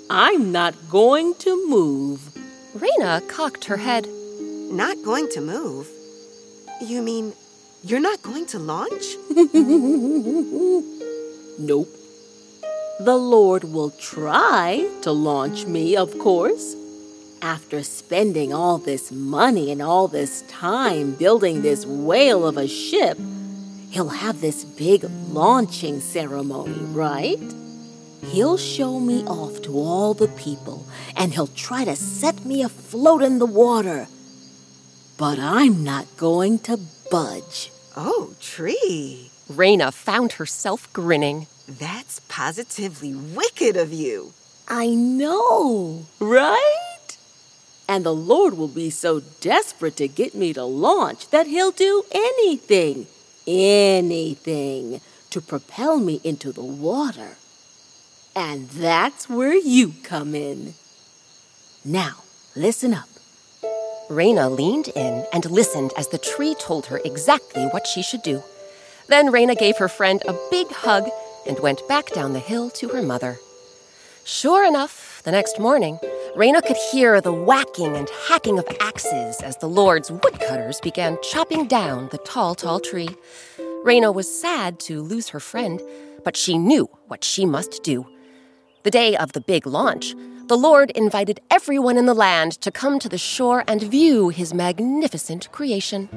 I'm 0.10 0.51
not 0.51 0.75
going 0.89 1.36
to 1.36 1.69
move. 1.69 2.32
Raina 3.03 3.27
cocked 3.27 3.65
her 3.65 3.75
head. 3.77 4.07
Not 4.72 5.03
going 5.03 5.27
to 5.31 5.41
move. 5.41 5.89
You 6.81 7.01
mean 7.01 7.33
you're 7.83 8.00
not 8.00 8.22
going 8.22 8.45
to 8.48 8.60
launch? 8.60 9.03
Nope. 11.60 11.88
The 13.00 13.15
Lord 13.15 13.63
will 13.63 13.91
try 13.91 14.89
to 15.03 15.12
launch 15.12 15.67
me, 15.67 15.95
of 15.95 16.17
course. 16.17 16.75
After 17.43 17.83
spending 17.83 18.51
all 18.51 18.79
this 18.79 19.12
money 19.12 19.72
and 19.72 19.79
all 19.79 20.07
this 20.07 20.41
time 20.50 21.12
building 21.13 21.62
this 21.62 21.86
whale 21.86 22.48
of 22.48 22.57
a 22.57 22.67
ship, 22.67 23.19
he'll 23.91 24.10
have 24.10 24.41
this 24.41 24.65
big 24.65 25.05
launching 25.29 26.00
ceremony, 26.01 26.79
right? 26.91 27.39
He'll 28.25 28.57
show 28.57 28.99
me 28.99 29.23
off 29.25 29.61
to 29.63 29.77
all 29.77 30.13
the 30.13 30.29
people 30.29 30.85
and 31.15 31.33
he'll 31.33 31.47
try 31.47 31.85
to 31.85 31.95
set 31.95 32.45
me 32.45 32.63
afloat 32.63 33.21
in 33.21 33.39
the 33.39 33.45
water. 33.45 34.07
But 35.17 35.39
I'm 35.39 35.83
not 35.83 36.07
going 36.17 36.59
to 36.59 36.79
budge. 37.11 37.71
Oh, 37.95 38.33
Tree. 38.39 39.29
Raina 39.51 39.93
found 39.93 40.33
herself 40.33 40.91
grinning. 40.93 41.47
That's 41.67 42.21
positively 42.27 43.13
wicked 43.13 43.77
of 43.77 43.93
you. 43.93 44.33
I 44.67 44.87
know, 44.87 46.05
right? 46.19 47.17
And 47.87 48.05
the 48.05 48.13
Lord 48.13 48.57
will 48.57 48.69
be 48.69 48.89
so 48.89 49.21
desperate 49.41 49.97
to 49.97 50.07
get 50.07 50.33
me 50.33 50.53
to 50.53 50.63
launch 50.63 51.29
that 51.29 51.47
he'll 51.47 51.71
do 51.71 52.03
anything, 52.11 53.07
anything 53.45 55.01
to 55.29 55.41
propel 55.41 55.99
me 55.99 56.21
into 56.23 56.51
the 56.51 56.63
water. 56.63 57.37
And 58.35 58.67
that's 58.69 59.29
where 59.29 59.55
you 59.55 59.93
come 60.03 60.33
in. 60.33 60.73
Now, 61.85 62.23
listen 62.55 62.93
up. 62.93 63.07
Raina 64.09 64.55
leaned 64.55 64.89
in 64.89 65.25
and 65.31 65.49
listened 65.49 65.91
as 65.97 66.07
the 66.07 66.17
tree 66.17 66.55
told 66.59 66.87
her 66.87 66.99
exactly 67.05 67.65
what 67.67 67.85
she 67.87 68.01
should 68.01 68.23
do. 68.23 68.41
Then 69.07 69.31
Raina 69.31 69.57
gave 69.57 69.77
her 69.77 69.87
friend 69.87 70.21
a 70.27 70.37
big 70.49 70.67
hug 70.69 71.09
and 71.47 71.59
went 71.59 71.87
back 71.87 72.11
down 72.11 72.33
the 72.33 72.39
hill 72.39 72.69
to 72.71 72.89
her 72.89 73.01
mother. 73.01 73.37
Sure 74.25 74.65
enough, 74.65 75.21
the 75.23 75.31
next 75.31 75.59
morning, 75.59 75.99
Raina 76.35 76.65
could 76.65 76.77
hear 76.91 77.21
the 77.21 77.33
whacking 77.33 77.95
and 77.95 78.09
hacking 78.27 78.57
of 78.57 78.65
axes 78.79 79.41
as 79.41 79.57
the 79.57 79.67
Lord's 79.67 80.09
woodcutters 80.09 80.79
began 80.81 81.17
chopping 81.21 81.67
down 81.67 82.09
the 82.11 82.17
tall, 82.19 82.55
tall 82.55 82.79
tree. 82.79 83.09
Raina 83.85 84.13
was 84.13 84.41
sad 84.41 84.79
to 84.81 85.01
lose 85.01 85.29
her 85.29 85.39
friend, 85.39 85.81
but 86.23 86.35
she 86.35 86.57
knew 86.57 86.89
what 87.07 87.23
she 87.23 87.45
must 87.45 87.83
do. 87.83 88.07
The 88.83 88.91
day 88.91 89.15
of 89.15 89.31
the 89.31 89.39
big 89.39 89.65
launch, 89.65 90.13
the 90.47 90.57
Lord 90.57 90.91
invited 90.91 91.39
everyone 91.49 91.97
in 91.97 92.05
the 92.05 92.13
land 92.13 92.51
to 92.59 92.69
come 92.69 92.99
to 92.99 93.07
the 93.07 93.17
shore 93.17 93.63
and 93.65 93.81
view 93.81 94.27
his 94.27 94.53
magnificent 94.53 95.49
creation. 95.53 96.09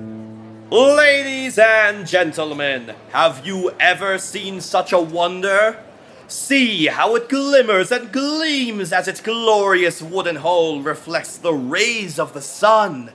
Ladies 0.69 1.61
and 1.61 2.09
gentlemen, 2.09 2.93
have 3.13 3.47
you 3.47 3.71
ever 3.79 4.19
seen 4.19 4.61
such 4.61 4.93
a 4.93 4.99
wonder? 4.99 5.81
See 6.27 6.87
how 6.87 7.15
it 7.15 7.29
glimmers 7.29 7.93
and 7.93 8.11
gleams 8.11 8.93
as 8.93 9.07
its 9.07 9.21
glorious 9.21 10.03
wooden 10.03 10.35
hull 10.35 10.83
reflects 10.83 11.37
the 11.37 11.55
rays 11.55 12.19
of 12.19 12.33
the 12.33 12.43
sun. 12.43 13.13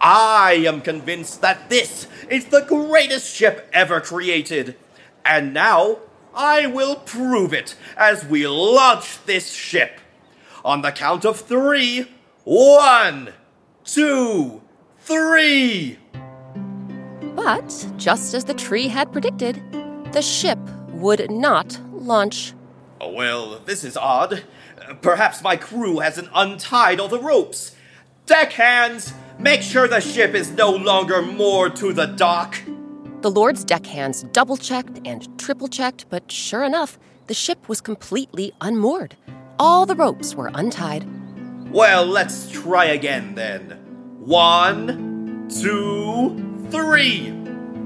I 0.00 0.64
am 0.66 0.80
convinced 0.80 1.42
that 1.42 1.68
this 1.68 2.06
is 2.30 2.46
the 2.46 2.62
greatest 2.62 3.36
ship 3.36 3.68
ever 3.74 4.00
created. 4.00 4.74
And 5.22 5.52
now 5.52 5.98
I 6.36 6.66
will 6.66 6.96
prove 6.96 7.54
it 7.54 7.74
as 7.96 8.26
we 8.26 8.46
launch 8.46 9.24
this 9.24 9.50
ship. 9.52 10.00
On 10.62 10.82
the 10.82 10.92
count 10.92 11.24
of 11.24 11.40
three, 11.40 12.06
one, 12.44 13.32
two, 13.84 14.60
three. 14.98 15.98
But, 17.34 17.86
just 17.96 18.34
as 18.34 18.44
the 18.44 18.54
tree 18.54 18.88
had 18.88 19.12
predicted, 19.12 19.62
the 20.12 20.20
ship 20.20 20.58
would 20.90 21.30
not 21.30 21.80
launch. 21.92 22.52
Oh, 23.00 23.12
well, 23.12 23.60
this 23.60 23.82
is 23.82 23.96
odd. 23.96 24.44
Perhaps 25.00 25.42
my 25.42 25.56
crew 25.56 26.00
hasn't 26.00 26.28
untied 26.34 27.00
all 27.00 27.08
the 27.08 27.20
ropes. 27.20 27.74
Deckhands, 28.26 29.14
make 29.38 29.62
sure 29.62 29.88
the 29.88 30.00
ship 30.00 30.34
is 30.34 30.50
no 30.50 30.70
longer 30.70 31.22
moored 31.22 31.76
to 31.76 31.92
the 31.92 32.06
dock. 32.06 32.56
The 33.22 33.30
Lord's 33.30 33.64
deckhands 33.64 34.24
double 34.32 34.56
checked 34.56 35.00
and 35.04 35.26
triple 35.38 35.68
checked, 35.68 36.06
but 36.10 36.30
sure 36.30 36.62
enough, 36.62 36.98
the 37.26 37.34
ship 37.34 37.68
was 37.68 37.80
completely 37.80 38.52
unmoored. 38.60 39.16
All 39.58 39.86
the 39.86 39.96
ropes 39.96 40.34
were 40.34 40.50
untied. 40.54 41.06
Well, 41.72 42.06
let's 42.06 42.50
try 42.50 42.84
again 42.84 43.34
then. 43.34 43.70
One, 44.20 45.48
two, 45.48 46.68
three. 46.70 47.30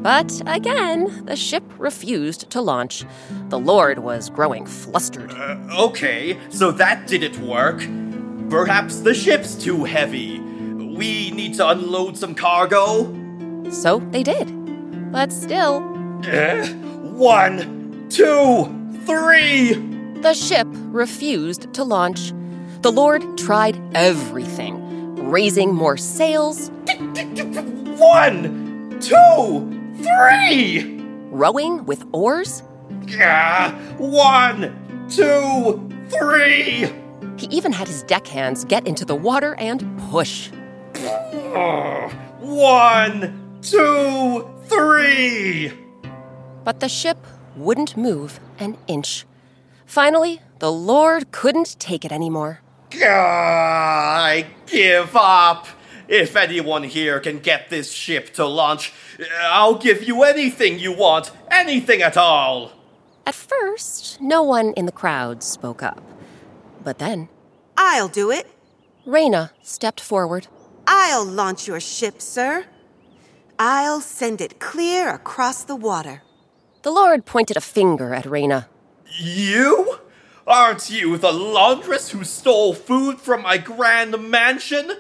But 0.03 0.43
again, 0.47 1.25
the 1.27 1.37
ship 1.37 1.63
refused 1.79 2.51
to 2.51 2.61
launch. 2.61 3.05
The 3.49 3.59
Lord 3.59 4.01
was 4.01 4.31
growing 4.31 4.67
flustered. 4.67 5.31
Uh, 5.31 5.59
okay, 5.79 6.39
so 6.51 6.73
that 6.73 7.07
didn't 7.07 7.39
work. 7.47 7.81
Perhaps 8.51 9.01
the 9.01 9.15
ship's 9.15 9.55
too 9.55 9.85
heavy. 9.85 10.41
We 10.41 11.31
need 11.31 11.55
to 11.55 11.69
unload 11.69 12.19
some 12.19 12.35
cargo. 12.35 13.15
So 13.71 14.01
they 14.11 14.23
did. 14.23 14.60
But 15.11 15.33
still, 15.33 15.83
Uh, 16.25 16.67
one, 17.17 18.07
two, 18.11 18.67
three. 19.07 19.75
the 20.23 20.35
ship 20.35 20.67
refused 20.93 21.73
to 21.75 21.83
launch. 21.85 22.33
The 22.83 22.93
Lord 22.93 23.23
tried 23.38 23.79
everything 23.95 24.76
raising 25.31 25.75
more 25.75 25.97
sails, 25.97 26.71
One, 27.99 28.97
two, 29.00 29.69
three. 30.02 31.02
rowing 31.31 31.85
with 31.87 32.05
oars. 32.12 32.62
Ah, 33.21 33.75
one, 33.99 34.75
two, 35.11 35.88
three. 36.09 36.88
He 37.37 37.47
even 37.50 37.73
had 37.73 37.88
his 37.88 38.02
deckhands 38.05 38.64
get 38.64 38.87
into 38.87 39.05
the 39.05 39.14
water 39.17 39.55
and 39.59 39.85
push. 40.11 40.50
Oh, 40.97 42.11
one, 42.40 43.59
two, 43.62 44.50
three. 44.71 45.73
But 46.65 46.81
the 46.81 46.89
ship 46.89 47.19
wouldn't 47.57 47.97
move 47.97 48.41
an 48.59 48.77
inch. 48.87 49.27
Finally, 49.87 50.41
the 50.61 50.71
Lord 50.71 51.33
couldn't 51.33 51.79
take 51.79 52.05
it 52.05 52.12
anymore. 52.12 52.61
I 52.93 54.47
give 54.67 55.17
up. 55.17 55.67
If 56.09 56.35
anyone 56.35 56.83
here 56.83 57.21
can 57.21 57.39
get 57.39 57.71
this 57.71 57.93
ship 57.93 58.35
to 58.35 58.45
launch, 58.45 58.93
I'll 59.43 59.77
give 59.77 60.03
you 60.03 60.25
anything 60.25 60.79
you 60.79 60.93
want, 60.93 61.31
anything 61.50 62.03
at 62.03 62.17
all. 62.17 62.73
At 63.27 63.35
first, 63.37 64.21
no 64.21 64.43
one 64.43 64.73
in 64.73 64.87
the 64.87 64.93
crowd 64.93 65.45
spoke 65.45 65.85
up. 65.85 66.03
But 66.83 66.99
then, 66.99 67.29
I'll 67.77 68.09
do 68.09 68.31
it. 68.31 68.47
Raina 69.07 69.50
stepped 69.62 70.00
forward. 70.00 70.49
I'll 70.87 71.25
launch 71.25 71.69
your 71.69 71.79
ship, 71.79 72.21
sir. 72.21 72.67
I'll 73.62 74.00
send 74.00 74.40
it 74.40 74.59
clear 74.59 75.11
across 75.11 75.64
the 75.64 75.76
water. 75.76 76.23
The 76.81 76.90
Lord 76.90 77.26
pointed 77.26 77.59
a 77.59 77.61
finger 77.61 78.14
at 78.14 78.25
Raina. 78.25 78.69
You? 79.19 79.99
Aren't 80.47 80.88
you 80.88 81.19
the 81.19 81.31
laundress 81.31 82.09
who 82.09 82.25
stole 82.25 82.73
food 82.73 83.21
from 83.21 83.43
my 83.43 83.59
grand 83.59 84.31
mansion? 84.31 84.93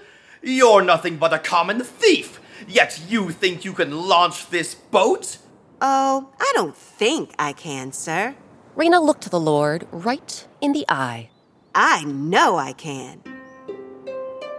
You're 0.42 0.82
nothing 0.82 1.16
but 1.16 1.32
a 1.32 1.38
common 1.38 1.82
thief, 1.82 2.38
yet 2.68 3.00
you 3.08 3.30
think 3.30 3.64
you 3.64 3.72
can 3.72 3.92
launch 3.96 4.50
this 4.50 4.74
boat? 4.74 5.38
Oh, 5.80 6.28
I 6.38 6.52
don't 6.54 6.76
think 6.76 7.30
I 7.38 7.54
can, 7.54 7.92
sir. 7.92 8.36
Raina 8.76 9.02
looked 9.02 9.30
the 9.30 9.40
Lord 9.40 9.88
right 9.90 10.46
in 10.60 10.74
the 10.74 10.84
eye. 10.86 11.30
I 11.74 12.04
know 12.04 12.58
I 12.58 12.74
can. 12.74 13.22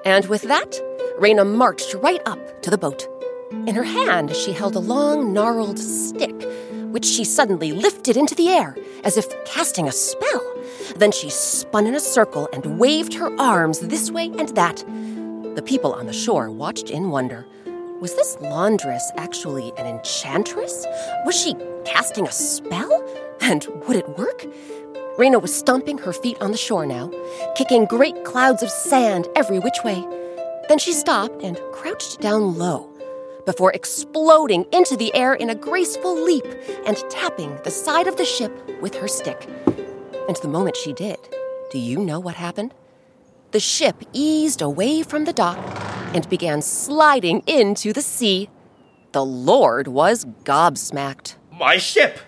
And 0.03 0.25
with 0.25 0.41
that, 0.41 0.72
Raina 1.19 1.45
marched 1.45 1.93
right 1.93 2.21
up 2.26 2.63
to 2.63 2.71
the 2.71 2.80
boat. 2.80 3.11
In 3.52 3.76
her 3.76 3.84
hand, 3.84 4.34
she 4.36 4.54
held 4.54 4.76
a 4.76 4.80
long, 4.80 5.34
gnarled 5.34 5.78
stick, 5.78 6.50
which 6.92 7.06
she 7.06 7.26
suddenly 7.26 7.74
lifted 7.74 8.16
into 8.16 8.34
the 8.34 8.48
air 8.50 8.78
as 9.04 9.18
if 9.18 9.28
casting 9.46 9.88
a 9.90 9.92
spell. 9.92 10.42
Then 10.96 11.12
she 11.12 11.30
spun 11.30 11.86
in 11.86 11.94
a 11.94 12.00
circle 12.00 12.48
and 12.54 12.80
waved 12.80 13.14
her 13.16 13.30
arms 13.40 13.80
this 13.80 14.10
way 14.10 14.32
and 14.38 14.50
that. 14.56 14.78
The 15.56 15.64
people 15.66 15.94
on 15.94 16.06
the 16.06 16.14
shore 16.14 16.50
watched 16.50 16.90
in 16.90 17.10
wonder. 17.10 17.46
Was 18.00 18.16
this 18.16 18.38
laundress 18.40 19.12
actually 19.18 19.74
an 19.78 19.86
enchantress? 19.86 20.86
Was 21.26 21.40
she 21.40 21.56
casting 21.86 22.28
a 22.28 22.32
spell? 22.32 23.06
And 23.42 23.68
would 23.88 23.98
it 23.98 24.18
work? 24.18 24.46
Raina 25.18 25.42
was 25.42 25.54
stomping 25.54 25.98
her 26.00 26.14
feet 26.14 26.42
on 26.42 26.52
the 26.52 26.58
shore 26.58 26.86
now, 26.86 27.12
kicking 27.56 27.86
great 27.86 28.24
clouds 28.24 28.64
of 28.64 28.70
sand 28.70 29.28
every 29.36 29.60
which 29.60 29.78
way. 29.84 30.06
Then 30.70 30.80
she 30.80 30.94
stopped 30.94 31.44
and 31.44 31.60
crouched 31.74 32.22
down 32.22 32.58
low 32.58 32.90
before 33.45 33.71
exploding 33.73 34.65
into 34.71 34.95
the 34.95 35.13
air 35.15 35.34
in 35.34 35.49
a 35.49 35.56
graceful 35.56 36.15
leap 36.15 36.45
and 36.86 36.97
tapping 37.10 37.58
the 37.63 37.71
side 37.71 38.08
of 38.08 38.17
the 38.17 38.25
ship 38.25 38.51
with 38.82 38.95
her 38.95 39.08
stick. 39.08 39.47
And 40.27 40.36
the 40.38 40.47
moment 40.47 40.77
she 40.77 40.93
did, 40.93 41.19
do 41.71 41.80
you 41.80 41.99
know 41.99 42.19
what 42.19 42.36
happened? 42.36 42.73
The 43.51 43.60
ship 43.60 44.04
eased 44.13 44.62
away 44.62 45.04
from 45.04 45.25
the 45.25 45.34
dock 45.34 45.58
and 46.13 46.30
began 46.30 46.62
sliding 46.62 47.43
into 47.47 47.93
the 47.93 48.01
sea. 48.01 48.49
The 49.12 49.25
Lord 49.25 49.88
was 49.88 50.25
gobsmacked. 50.43 51.36
My 51.51 51.77
ship! 51.77 52.19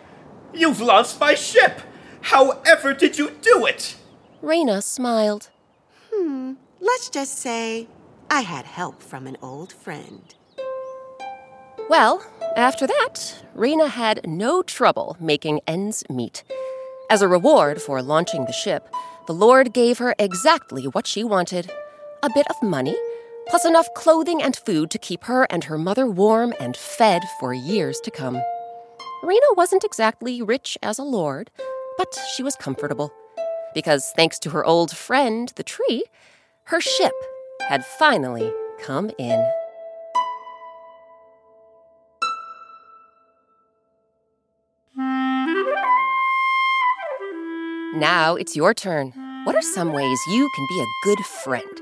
You've 0.54 0.82
lost 0.82 1.20
my 1.20 1.34
ship! 1.34 1.82
However 2.22 2.94
did 2.94 3.18
you 3.18 3.32
do 3.42 3.66
it? 3.66 3.96
Raina 4.42 4.84
smiled. 4.84 5.50
Hmm, 6.14 6.54
let's 6.80 7.10
just 7.10 7.38
say 7.38 7.88
I 8.30 8.42
had 8.42 8.66
help 8.66 9.02
from 9.02 9.28
an 9.28 9.38
old 9.42 9.72
friend. 9.72 10.34
Well, 11.90 12.26
after 12.56 12.88
that, 12.88 13.44
Raina 13.56 13.90
had 13.90 14.26
no 14.26 14.64
trouble 14.64 15.18
making 15.20 15.62
ends 15.68 16.04
meet. 16.10 16.44
As 17.10 17.22
a 17.22 17.28
reward 17.28 17.82
for 17.82 18.02
launching 18.02 18.46
the 18.46 18.54
ship, 18.54 18.88
the 19.28 19.34
Lord 19.34 19.74
gave 19.74 19.98
her 19.98 20.16
exactly 20.18 20.86
what 20.86 21.06
she 21.06 21.24
wanted 21.24 21.72
a 22.24 22.30
bit 22.34 22.48
of 22.50 22.64
money, 22.64 22.96
plus 23.48 23.66
enough 23.66 23.88
clothing 23.96 24.42
and 24.42 24.56
food 24.56 24.90
to 24.92 24.98
keep 24.98 25.26
her 25.26 25.44
and 25.50 25.66
her 25.66 25.78
mother 25.78 26.08
warm 26.08 26.54
and 26.60 26.78
fed 26.78 27.22
for 27.40 27.54
years 27.54 28.00
to 28.02 28.12
come. 28.12 28.42
Raina 29.24 29.56
wasn't 29.58 29.84
exactly 29.84 30.42
rich 30.42 30.78
as 30.82 30.98
a 30.98 31.04
lord, 31.04 31.52
but 31.98 32.18
she 32.36 32.44
was 32.44 32.56
comfortable. 32.56 33.12
Because 33.74 34.12
thanks 34.16 34.40
to 34.40 34.52
her 34.52 34.66
old 34.66 34.96
friend, 34.96 35.52
the 35.56 35.64
tree, 35.64 36.06
her 36.66 36.80
ship 36.80 37.14
had 37.68 37.86
finally 37.86 38.52
come 38.80 39.12
in. 39.18 39.46
Now 47.94 48.34
it's 48.36 48.56
your 48.56 48.74
turn. 48.74 49.14
What 49.44 49.56
are 49.56 49.62
some 49.62 49.94
ways 49.94 50.18
you 50.28 50.50
can 50.56 50.66
be 50.68 50.80
a 50.82 50.86
good 51.04 51.20
friend? 51.44 51.80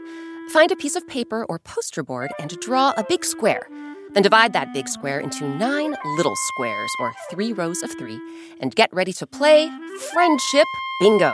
Find 0.50 0.70
a 0.70 0.76
piece 0.76 0.98
of 0.98 1.08
paper 1.08 1.46
or 1.46 1.58
poster 1.60 2.04
board 2.04 2.32
and 2.38 2.60
draw 2.60 2.94
a 2.98 3.06
big 3.08 3.24
square. 3.24 3.66
Then 4.12 4.22
divide 4.22 4.52
that 4.52 4.74
big 4.74 4.90
square 4.90 5.22
into 5.22 5.48
nine 5.48 5.96
little 6.18 6.36
squares, 6.36 6.92
or 7.00 7.14
three 7.30 7.54
rows 7.54 7.82
of 7.82 7.94
three, 7.98 8.20
and 8.60 8.76
get 8.76 8.94
ready 8.94 9.14
to 9.14 9.26
play 9.26 9.70
Friendship 10.12 10.68
Bingo. 11.00 11.34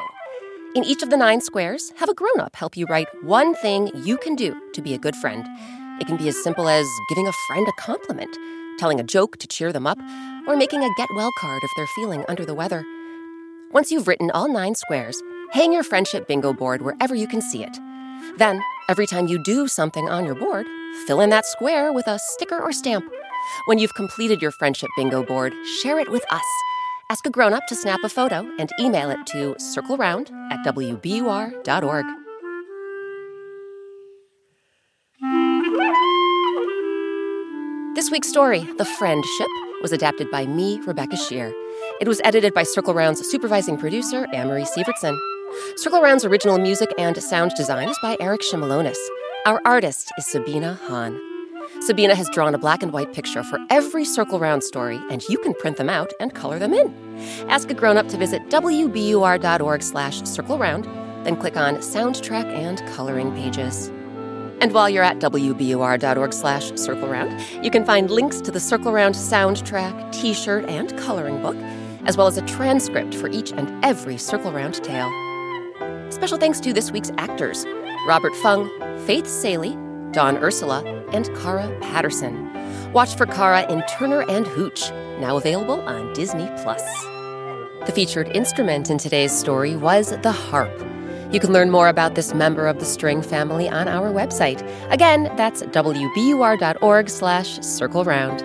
In 0.75 0.83
each 0.83 1.01
of 1.01 1.09
the 1.09 1.17
nine 1.17 1.41
squares, 1.41 1.91
have 1.97 2.09
a 2.09 2.13
grown 2.13 2.39
up 2.39 2.55
help 2.55 2.77
you 2.77 2.85
write 2.85 3.07
one 3.23 3.55
thing 3.55 3.89
you 3.95 4.15
can 4.15 4.35
do 4.35 4.55
to 4.73 4.81
be 4.83 4.93
a 4.93 4.99
good 4.99 5.15
friend. 5.15 5.43
It 5.99 6.05
can 6.05 6.17
be 6.17 6.27
as 6.27 6.43
simple 6.43 6.69
as 6.69 6.85
giving 7.09 7.27
a 7.27 7.33
friend 7.47 7.67
a 7.67 7.81
compliment, 7.81 8.37
telling 8.77 8.99
a 8.99 9.03
joke 9.03 9.37
to 9.37 9.47
cheer 9.47 9.73
them 9.73 9.87
up, 9.87 9.97
or 10.47 10.55
making 10.55 10.83
a 10.83 10.89
get 10.97 11.09
well 11.15 11.31
card 11.41 11.63
if 11.63 11.71
they're 11.75 11.87
feeling 11.95 12.23
under 12.29 12.45
the 12.45 12.53
weather. 12.53 12.85
Once 13.73 13.91
you've 13.91 14.07
written 14.07 14.31
all 14.31 14.47
nine 14.51 14.73
squares, 14.75 15.21
hang 15.51 15.73
your 15.73 15.83
friendship 15.83 16.25
bingo 16.25 16.53
board 16.53 16.81
wherever 16.81 17.13
you 17.13 17.27
can 17.27 17.41
see 17.41 17.63
it. 17.63 17.77
Then, 18.37 18.61
every 18.87 19.05
time 19.05 19.27
you 19.27 19.43
do 19.43 19.67
something 19.67 20.07
on 20.07 20.25
your 20.25 20.35
board, 20.35 20.65
fill 21.05 21.19
in 21.19 21.29
that 21.31 21.45
square 21.45 21.91
with 21.91 22.07
a 22.07 22.17
sticker 22.17 22.57
or 22.57 22.71
stamp. 22.71 23.05
When 23.65 23.77
you've 23.77 23.93
completed 23.93 24.41
your 24.41 24.51
friendship 24.51 24.89
bingo 24.95 25.21
board, 25.21 25.53
share 25.81 25.99
it 25.99 26.09
with 26.09 26.23
us. 26.31 26.45
Ask 27.09 27.25
a 27.25 27.29
grown 27.29 27.53
up 27.53 27.67
to 27.67 27.75
snap 27.75 27.99
a 28.03 28.09
photo 28.09 28.49
and 28.57 28.71
email 28.79 29.09
it 29.09 29.25
to 29.27 29.55
circleround 29.55 30.31
at 30.49 30.65
wbur.org. 30.65 32.05
This 37.95 38.11
week's 38.11 38.29
story, 38.29 38.59
The 38.77 38.85
Friendship, 38.85 39.47
was 39.81 39.91
adapted 39.91 40.31
by 40.31 40.45
me, 40.45 40.79
Rebecca 40.81 41.17
Sheir. 41.17 41.51
It 41.99 42.07
was 42.07 42.21
edited 42.23 42.53
by 42.53 42.61
Circle 42.61 42.93
Round's 42.93 43.27
supervising 43.27 43.75
producer, 43.75 44.27
Amory 44.31 44.65
Sievertson. 44.65 45.17
Circle 45.77 45.99
Round's 45.99 46.25
original 46.25 46.59
music 46.59 46.93
and 46.99 47.21
sound 47.23 47.53
design 47.55 47.89
is 47.89 47.97
by 48.03 48.15
Eric 48.19 48.41
Shimelonis. 48.41 48.97
Our 49.47 49.59
artist 49.65 50.11
is 50.15 50.27
Sabina 50.27 50.75
Hahn. 50.83 51.19
Sabina 51.81 52.13
has 52.13 52.29
drawn 52.29 52.53
a 52.53 52.59
black 52.59 52.83
and 52.83 52.93
white 52.93 53.13
picture 53.13 53.43
for 53.43 53.57
every 53.71 54.05
Circle 54.05 54.39
Round 54.39 54.63
story, 54.63 55.01
and 55.09 55.23
you 55.27 55.39
can 55.39 55.55
print 55.55 55.77
them 55.77 55.89
out 55.89 56.13
and 56.19 56.35
color 56.35 56.59
them 56.59 56.73
in. 56.73 56.93
Ask 57.49 57.71
a 57.71 57.73
grown-up 57.73 58.09
to 58.09 58.17
visit 58.17 58.47
wbur.org 58.49 59.81
slash 59.81 60.21
circle 60.21 60.59
round, 60.59 60.85
then 61.25 61.35
click 61.35 61.57
on 61.57 61.77
Soundtrack 61.77 62.45
and 62.45 62.77
Coloring 62.95 63.33
Pages. 63.33 63.91
And 64.59 64.71
while 64.71 64.89
you're 64.89 65.03
at 65.03 65.19
wbur.org 65.19 66.33
slash 66.33 66.71
circle 66.75 67.07
round, 67.07 67.39
you 67.63 67.69
can 67.69 67.85
find 67.85 68.09
links 68.09 68.41
to 68.41 68.51
the 68.51 68.59
Circle 68.59 68.91
Round 68.91 69.13
soundtrack, 69.13 70.11
t-shirt, 70.11 70.65
and 70.65 70.97
coloring 70.97 71.41
book, 71.43 71.55
as 72.07 72.17
well 72.17 72.25
as 72.27 72.37
a 72.37 72.41
transcript 72.43 73.13
for 73.13 73.29
each 73.29 73.51
and 73.51 73.85
every 73.85 74.17
Circle 74.17 74.51
Round 74.51 74.73
tale. 74.83 75.11
Special 76.09 76.37
thanks 76.37 76.59
to 76.61 76.73
this 76.73 76.91
week's 76.91 77.11
actors, 77.17 77.65
Robert 78.07 78.35
Fung, 78.37 78.69
Faith 79.05 79.27
Saley, 79.27 79.77
Don 80.11 80.37
Ursula, 80.37 80.83
and 81.11 81.33
Carra 81.35 81.69
Patterson. 81.81 82.51
Watch 82.93 83.15
for 83.15 83.25
Carra 83.25 83.69
in 83.69 83.83
Turner 83.83 84.23
and 84.29 84.47
Hooch, 84.47 84.89
now 85.19 85.37
available 85.37 85.81
on 85.81 86.13
Disney 86.13 86.49
Plus. 86.63 86.81
The 87.85 87.91
featured 87.93 88.29
instrument 88.29 88.89
in 88.89 88.97
today's 88.97 89.37
story 89.37 89.75
was 89.75 90.17
the 90.21 90.31
harp. 90.31 90.71
You 91.31 91.41
can 91.41 91.51
learn 91.51 91.71
more 91.71 91.89
about 91.89 92.15
this 92.15 92.33
member 92.33 92.67
of 92.67 92.79
the 92.79 92.85
string 92.85 93.21
family 93.21 93.67
on 93.67 93.89
our 93.89 94.11
website. 94.11 94.61
Again, 94.89 95.23
that's 95.35 95.61
wbur.org 95.61 97.09
slash 97.09 97.59
circle 97.59 98.05
round. 98.05 98.41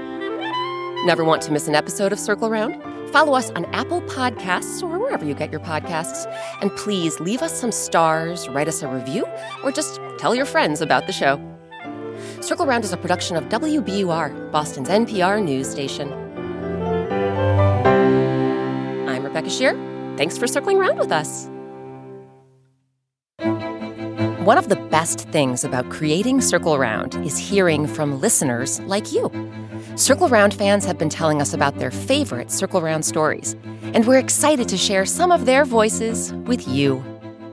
Never 1.07 1.25
want 1.25 1.43
to 1.43 1.53
miss 1.53 1.69
an 1.69 1.77
episode 1.77 2.13
of 2.13 2.19
Circle 2.19 2.51
Round? 2.51 2.92
Follow 3.13 3.35
us 3.35 3.51
on 3.51 3.67
Apple 3.67 4.01
Podcasts 4.03 4.83
or 4.83 4.99
wherever 4.99 5.23
you 5.23 5.35
get 5.35 5.51
your 5.51 5.61
podcasts. 5.61 6.25
And 6.63 6.75
please 6.77 7.21
leave 7.21 7.43
us 7.43 7.61
some 7.61 7.71
stars, 7.71 8.49
write 8.49 8.69
us 8.69 8.83
a 8.83 8.89
review, 8.89 9.27
or 9.63 9.71
just 9.71 10.01
tell 10.19 10.35
your 10.35 10.47
friends 10.47 10.81
about 10.81 11.07
the 11.07 11.13
show. 11.13 11.39
Circle 12.41 12.65
Round 12.65 12.85
is 12.85 12.93
a 12.95 12.97
production 12.97 13.37
of 13.37 13.45
WBUR, 13.51 14.51
Boston's 14.51 14.89
NPR 14.89 15.45
news 15.45 15.69
station. 15.69 16.11
I'm 19.07 19.23
Rebecca 19.23 19.49
Sheir. 19.49 19.77
Thanks 20.17 20.39
for 20.39 20.47
circling 20.47 20.79
around 20.79 20.99
with 20.99 21.13
us. 21.13 21.51
One 24.47 24.57
of 24.57 24.71
the 24.71 24.77
best 24.91 25.29
things 25.29 25.65
about 25.65 25.91
creating 25.91 26.41
Circle 26.41 26.79
Round 26.79 27.15
is 27.27 27.37
hearing 27.37 27.87
from 27.87 28.21
listeners 28.21 28.81
like 28.81 29.13
you. 29.13 29.31
Circle 29.97 30.29
Round 30.31 30.55
fans 30.55 30.87
have 30.87 30.97
been 30.97 31.11
telling 31.11 31.43
us 31.43 31.53
about 31.53 31.79
their 31.79 31.91
favorite 31.91 32.51
Circle 32.51 32.81
Round 32.81 33.05
stories, 33.05 33.55
and 33.93 34.07
we're 34.07 34.19
excited 34.19 34.67
to 34.71 34.77
share 34.79 35.05
some 35.05 35.31
of 35.31 35.45
their 35.45 35.67
voices 35.67 36.33
with 36.33 36.67
you. 36.67 37.05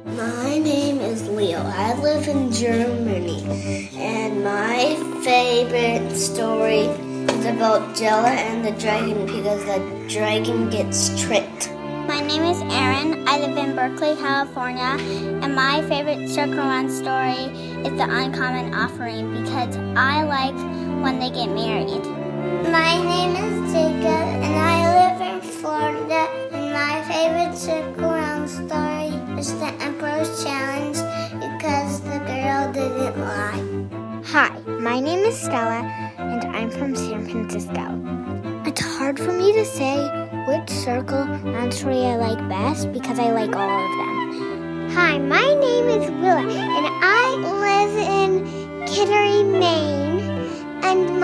My 0.05 0.57
name 0.57 1.01
is 1.01 1.27
Leo. 1.27 1.59
I 1.59 1.99
live 1.99 2.29
in 2.29 2.49
Germany, 2.49 3.43
and 3.93 4.41
my 4.41 4.95
favorite 5.21 6.15
story 6.15 6.85
is 7.27 7.45
about 7.45 7.93
Jella 7.93 8.29
and 8.29 8.63
the 8.63 8.71
dragon 8.71 9.25
because 9.25 9.65
the 9.65 10.07
dragon 10.07 10.69
gets 10.69 11.21
tricked. 11.21 11.69
My 12.07 12.21
name 12.21 12.43
is 12.43 12.61
Erin. 12.73 13.27
I 13.27 13.39
live 13.39 13.57
in 13.57 13.75
Berkeley, 13.75 14.15
California, 14.15 14.95
and 15.43 15.53
my 15.53 15.81
favorite 15.89 16.29
circle 16.29 16.55
round 16.55 16.89
story 16.89 17.51
is 17.85 17.97
the 17.97 18.07
Uncommon 18.09 18.73
Offering 18.73 19.43
because 19.43 19.75
I 19.97 20.23
like 20.23 20.55
when 21.03 21.19
they 21.19 21.29
get 21.29 21.47
married. 21.47 22.18
My 22.49 22.97
name 22.97 23.35
is 23.35 23.71
Jacob, 23.71 24.25
and 24.41 24.55
I 24.57 24.81
live 24.97 25.21
in 25.21 25.39
Florida, 25.39 26.27
and 26.51 26.73
my 26.73 27.03
favorite 27.07 27.55
circle 27.55 28.09
round 28.09 28.49
story 28.49 29.13
is 29.39 29.53
the 29.59 29.71
Emperor's 29.79 30.43
Challenge 30.43 30.97
because 31.37 32.01
the 32.01 32.17
girl 32.25 32.71
didn't 32.73 33.19
lie. 33.21 34.21
Hi, 34.25 34.49
my 34.79 34.99
name 34.99 35.19
is 35.19 35.37
Stella, 35.39 35.83
and 36.17 36.43
I'm 36.55 36.71
from 36.71 36.95
San 36.95 37.29
Francisco. 37.29 37.85
It's 38.65 38.81
hard 38.81 39.19
for 39.19 39.31
me 39.31 39.53
to 39.53 39.63
say 39.63 40.09
which 40.47 40.71
circle 40.71 41.25
round 41.53 41.71
story 41.71 42.03
I 42.03 42.15
like 42.15 42.49
best 42.49 42.91
because 42.91 43.19
I 43.19 43.31
like 43.31 43.55
all 43.55 43.85
of 43.85 43.91
them. 43.99 44.89
Hi, 44.95 45.19
my 45.19 45.53
name 45.53 45.87
is 45.87 46.09
Willa, 46.09 46.47
and 46.49 46.87
I 47.03 47.35
live 47.61 47.95
in. 47.95 48.69
And 48.89 49.18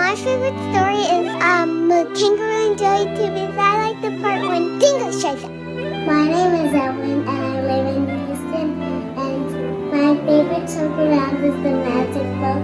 my 0.06 0.14
favorite 0.14 0.56
story 0.70 1.02
is 1.18 1.42
um, 1.42 1.90
Kangaroo 2.14 2.70
and 2.70 2.78
Jelly 2.78 3.06
Tube 3.16 3.34
because 3.34 3.58
I 3.58 3.90
like 3.90 4.00
the 4.02 4.22
part 4.22 4.40
when 4.40 4.78
Dingo 4.78 5.10
shows 5.10 5.42
up. 5.42 5.50
My 5.50 6.22
name 6.22 6.54
is 6.64 6.72
Ellen, 6.72 7.26
and 7.26 7.28
I 7.28 7.60
live 7.66 7.86
in 7.96 8.26
Houston. 8.26 8.82
And 9.18 9.90
my 9.90 10.14
favorite 10.24 10.70
circle 10.70 11.08
round 11.08 11.44
is 11.44 11.54
the 11.54 11.72
Magic 11.88 12.28
Book. 12.38 12.62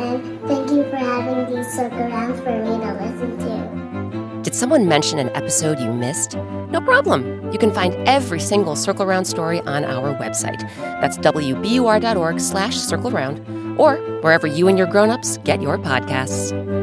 And 0.00 0.40
thank 0.48 0.70
you 0.70 0.82
for 0.84 0.96
having 0.96 1.54
these 1.54 1.70
circle 1.74 1.98
rounds 1.98 2.40
for 2.40 2.56
me 2.56 2.78
to 2.80 2.92
listen 3.04 3.36
to. 3.36 4.42
Did 4.42 4.54
someone 4.54 4.88
mention 4.88 5.18
an 5.18 5.28
episode 5.36 5.78
you 5.78 5.92
missed? 5.92 6.36
No 6.70 6.80
problem. 6.80 7.52
You 7.52 7.58
can 7.58 7.70
find 7.70 7.94
every 8.08 8.40
single 8.40 8.76
Circle 8.76 9.04
Round 9.04 9.26
story 9.26 9.60
on 9.60 9.84
our 9.84 10.14
website. 10.14 10.60
That's 11.02 11.18
wbur.org 11.18 12.40
slash 12.40 12.76
circle 12.76 13.10
round 13.10 13.46
or 13.78 13.96
wherever 14.22 14.46
you 14.46 14.68
and 14.68 14.76
your 14.76 14.86
grown-ups 14.86 15.38
get 15.44 15.62
your 15.62 15.78
podcasts. 15.78 16.77